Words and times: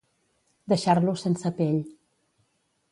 Deixar-lo 0.71 1.15
sense 1.25 1.55
pell. 1.61 1.81